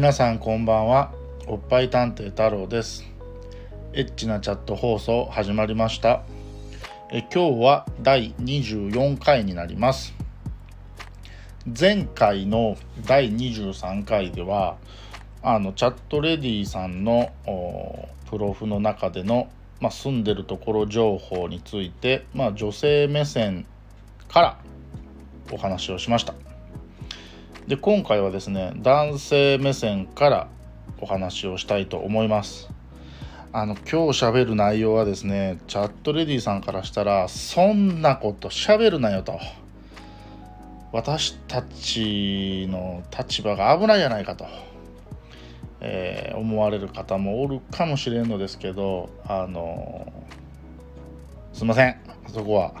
[0.00, 1.12] 皆さんこんばんは。
[1.46, 3.04] おっぱい探偵太郎です。
[3.92, 6.22] エッチなチャット放送始まりました。
[7.12, 10.14] え今日は第24回になります。
[11.78, 14.78] 前回の第23回では
[15.42, 17.30] あのチャットレディさんの
[18.30, 23.66] プロフの中での、まあ、住んでるところ情報について、まあ、女性目線
[24.28, 24.58] から
[25.52, 26.49] お話をしました。
[27.70, 30.48] で今回はですね男性目線から
[31.00, 32.68] お話をしたいと思います。
[33.52, 39.38] あの今日喋る内容はですねチャットレディさんからしたらそんなこと喋るなよと。
[40.90, 44.46] 私たちの立場が危ないじゃないかと、
[45.80, 50.12] えー、思われる方もおるかもしれんのですけどあの
[51.52, 51.96] すいません。
[52.34, 52.74] そこは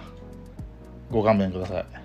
[1.12, 1.99] ご勘弁ください。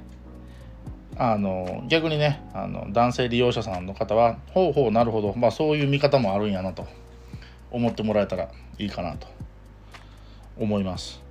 [1.18, 6.85] あの逆にねあの男性利用者さんの方はほうほうなるほど、まあ、そういう見方もあるんやなと
[7.72, 9.27] 思ってもらえたらいいかなと
[10.57, 11.22] 思います。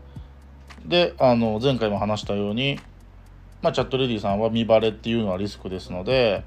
[0.87, 2.79] であの前回も話したように、
[3.63, 6.45] まあ、チャットレディさんは見バレっていうのはリスクですので、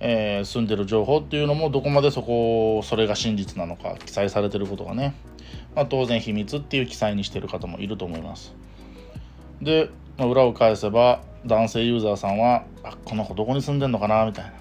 [0.00, 5.14] えー、住んでる情報っていうのもどこまでそこそれが真実なのか記載されてることがね、
[5.74, 8.54] まあ、当然秘密っていう記載にしてる方もいると思います。
[9.62, 14.52] で、まあ、裏を返せば男性ユーザーさんは「あこの子どこに住んでんのかな?」みたいな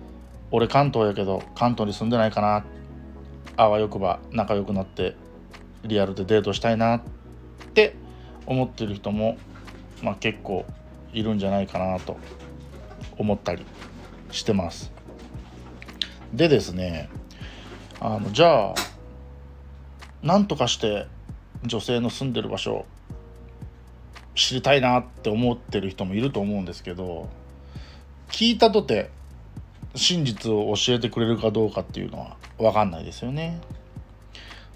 [0.50, 2.64] 「俺関東やけど関東に住んでないかな?」
[3.56, 5.16] あわよくば仲良くなって
[5.84, 7.00] リアルでデートしたいなっ
[7.74, 7.96] て
[8.46, 9.36] 思ってる人も、
[10.02, 10.64] まあ、結構
[11.12, 12.16] いるんじゃないかなと
[13.16, 13.64] 思ったり
[14.30, 14.92] してます。
[16.32, 17.08] でですね
[18.00, 18.74] あのじゃあ
[20.22, 21.06] なんとかして
[21.64, 22.84] 女性の住んでる場所
[24.38, 27.28] 知りたいなって思ってる人もいると思うんですけど
[28.28, 29.10] 聞いたとて
[29.96, 33.60] 真実を教えてくれるかどうかっていうのは分かんないですよね。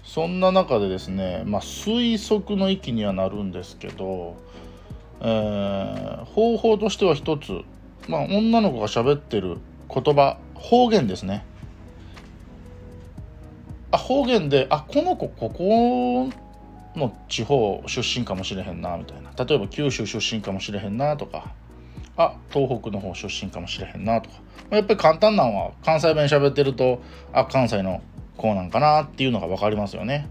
[0.03, 4.35] そんな中でですね、まあ、推測の域にはなるんですけど、
[5.21, 7.61] えー、方法としては一つ、
[8.07, 9.57] まあ、女の子が喋ってる
[9.89, 11.45] 言葉方言ですね。
[13.91, 16.29] あ方言であこの子ここ
[16.95, 19.31] の地方出身かもしれへんなみたいな。
[19.43, 21.51] 例えば九州出身かもしれへんなとか。
[22.15, 24.35] あ東北の方出身かもしれへんなとか。
[24.69, 27.01] まやっぱり簡単なのは関西弁喋ってると
[27.31, 28.01] あ関西の
[28.37, 30.29] 子なんかなっていうのが分かりますよね。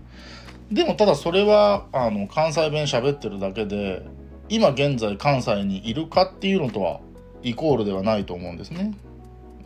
[0.70, 4.02] でもただそれはあの関西弁喋ってるだけで
[4.48, 7.00] 今現在関西にいるかっていうのとは
[7.42, 8.94] イコールではないと思うんですね。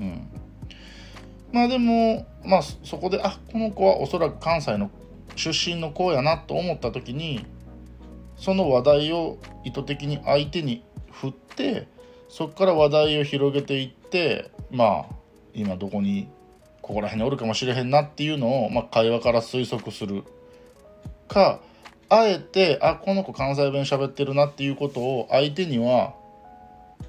[0.01, 0.29] うん。
[1.53, 4.91] まあでもまあそこであこの子はおそらく関西の
[5.37, 7.47] 出身の子やなと思った時に
[8.37, 11.89] その話題を意図的に相手に振って
[12.29, 15.15] そこから話題を広げていってまあ
[15.55, 16.29] 今どこに
[16.83, 20.23] ここら辺におるかもしれへんなっていうのを、まあ、会話から推測する。
[21.29, 21.61] か
[22.09, 26.15] あえてあこの子関西弁喋ってるなっていうことを相手には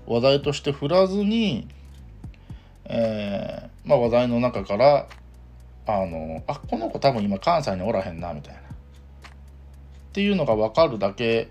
[0.07, 1.67] 話題として振らずに、
[2.85, 5.07] えーまあ、話題の中から
[5.87, 8.63] あのあこの子多分今関西におらへんなみたいなっ
[10.11, 11.49] ていうのが分かるだけ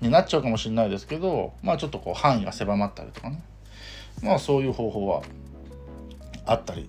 [0.00, 3.42] になっちゃうかもしれないですけどまあちょっとこう範囲が狭まったりとかね
[4.22, 5.22] まあそういう方法は
[6.46, 6.88] あったり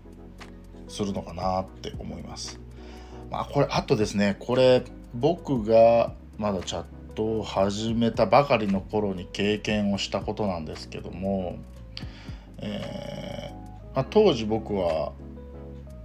[0.87, 2.59] するのかなって思います。
[3.29, 6.83] まあこれあとですねこれ僕がまだチャッ
[7.15, 11.57] トを始めたばかりの頃に経験をしたことなんですけども、
[12.59, 15.11] えーまあ、当時僕は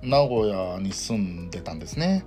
[0.05, 2.25] 名古屋に住んでたんですね。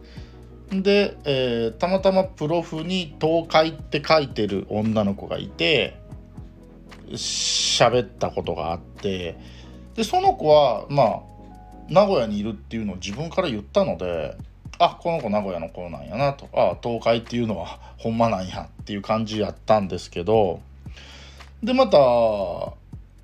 [0.69, 5.97] で、えー、たまたまプロフに「東海」って書いてる女の子がいて
[7.11, 9.37] 喋ったことがあって
[9.95, 11.21] でその子はまあ
[11.89, 14.35] 名古屋にいるっていうのを自分から言ったので
[14.77, 20.59] あこの子名古屋の子なんやなとあ東海っていうのは ほんまなんやっていう感じやったんですけど
[21.63, 21.97] でまた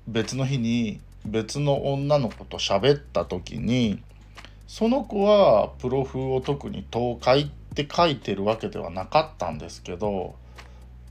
[0.08, 4.02] 別の日に別の女の子と喋った時に
[4.66, 10.34] その子はプロフを特に東海って書いてるわけではなかったんですけど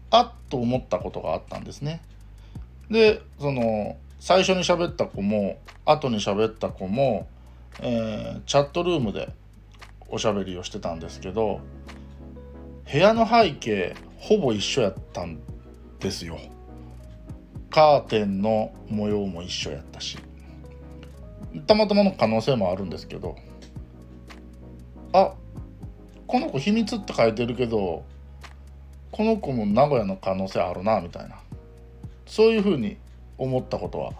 [0.10, 2.02] あっと思ったことがあったんですね。
[2.90, 7.28] でその最初に喋った子も後に喋った子も、
[7.82, 9.34] えー、チャットルームで
[10.10, 11.60] おしゃべりをしてたんですけど
[12.92, 15.40] 部屋の背景ほぼ一緒やったん
[16.00, 16.40] ですよ。
[17.70, 20.20] カーテンの模様も一緒やったし
[21.62, 23.36] たまたまの可能性もあるんですけど
[25.14, 25.34] あ
[26.28, 28.04] この子秘密って書いてるけど
[29.12, 31.36] この子も名古屋の可能性あるなみたいな
[32.26, 32.98] そういうふうに
[33.38, 34.14] 思ったことは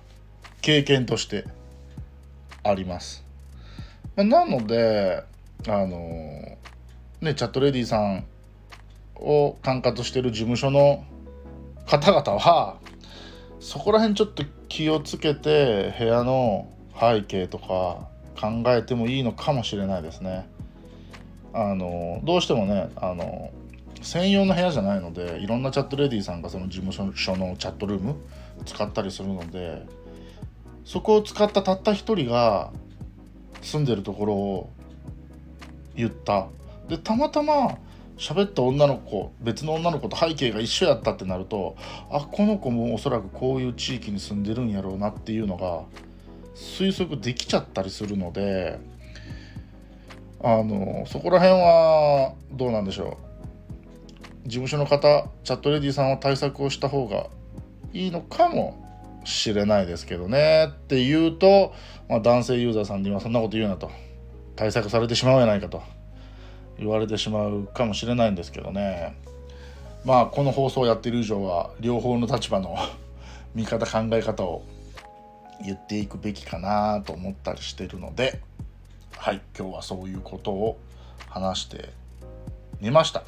[0.62, 1.46] 経験として
[2.64, 3.24] あります。
[4.16, 5.24] なので
[5.68, 5.98] あの
[7.22, 8.26] ねチャットレディさん
[9.16, 11.04] を管轄してる事務所の
[11.88, 12.78] 方々は
[13.60, 16.68] そこら辺ちょっと気をつけて部屋の
[17.12, 18.08] 背景とか
[18.40, 20.50] 考えてもいいのかもしれないですね。
[21.54, 23.52] あのどうしてもねあの
[24.02, 27.14] 専用の部屋じゃないのでいろんなチャットレディーさんがその事務所の
[27.56, 28.16] チャットルーム
[28.66, 29.86] 使ったりするので
[30.84, 32.74] そこを使ったたった一人が
[33.62, 34.70] 住んでるところを
[35.96, 36.48] 言った
[36.90, 37.78] でたまたま
[38.18, 41.76] 喋った女の子別の女の子と背景が一緒やったってなると
[42.12, 45.84] あこの子もおそらくこういう地域に住んでるんやろうなっていうのが
[46.56, 48.80] 推測できちゃったりするので
[50.42, 53.34] あのそこら辺はどうなんでしょう。
[54.46, 57.28] 事務所の方チャットレディさんは対策をした方が
[57.94, 58.78] いいのかも
[59.24, 60.68] しれないですけどね。
[60.70, 61.74] っていうと、
[62.10, 63.90] まあ、男性ユーザーさんにはそんなこと言うなと。
[64.56, 65.82] 対策されてしまうやないかと。
[66.78, 69.16] 言われてしまうかもしれないんですけどね。
[70.04, 72.76] まあこの放送をやってる以上は両方の立場の
[73.56, 74.64] 見方考え方を
[75.64, 78.42] 言っていくべきかなと思ったりしてるので
[79.18, 80.80] はい今日はそういうことを
[81.30, 81.90] 話して
[82.82, 83.24] みました。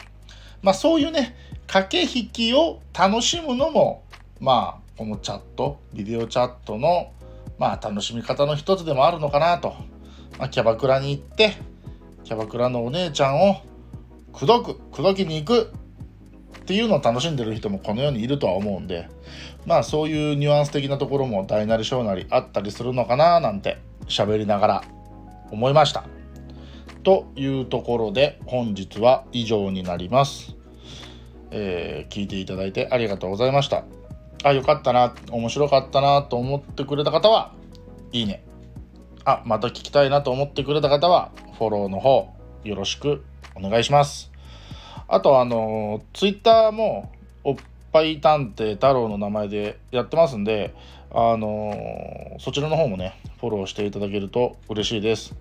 [0.61, 1.35] まあそういうね
[1.67, 4.03] 駆け引きを楽しむのも
[4.39, 7.13] まあこのチャットビデオチャットの
[7.57, 9.75] まあ楽しみ方の一つでもあるのかなと、
[10.37, 11.53] まあ、キャバクラに行って
[12.23, 13.61] キャバクラのお姉ちゃんを
[14.33, 15.71] 口説く口説きに行く
[16.65, 19.07] っていうのを楽しんでる人もこの世にいるとは思うんで
[19.67, 23.77] まあそういうニュアンス的なところも大なり小なりあったりするのかななんて
[24.07, 24.83] 喋りながら
[25.51, 26.05] 思いました。
[27.03, 30.55] というところで本日は以上になります。
[31.51, 33.85] えー、聞いていただいてありがとうございました。
[34.43, 37.53] あ、よかったな、面白かったなと思ってくれた方は、
[38.11, 38.43] いいね。
[39.23, 42.29] あ、また聞きたいなと思ってくれた方は、フォローの方、
[42.63, 43.23] よろしく
[43.55, 44.34] お願いします。
[45.07, 47.11] あと、あの、ツイッターも、
[47.43, 47.55] おっ
[47.93, 50.73] ぱい探偵太郎の名前でやってますんで、
[51.11, 55.33] あのそちらの方もね、フォローしていただけると嬉しいです。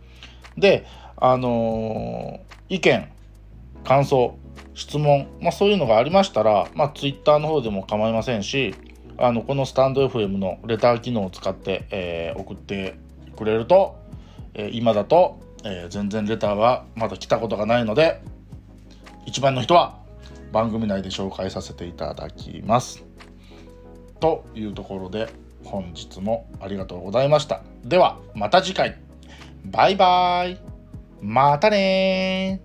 [0.56, 2.38] で、あの
[2.68, 3.10] 意見、
[3.82, 4.38] 感想、
[4.74, 8.74] 質問、まあ、そういうのがありましたら、まあ、Twitter の方でも構いませんし、
[9.18, 12.96] あのこのスタンド FM のレター機能を使って、えー、送って
[13.36, 13.96] くれると、
[14.54, 18.20] えー、今だと、えー、全然レターはまだ来たことがないので
[19.26, 19.98] 一番の人は
[20.52, 23.04] 番組内で紹介させていただきます。
[24.20, 25.28] というところで
[25.64, 27.62] 本日もありがとうございました。
[27.84, 28.98] ではまた次回
[29.64, 30.60] バイバイ
[31.20, 32.60] またね